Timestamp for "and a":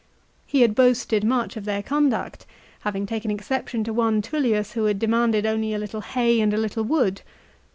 6.41-6.57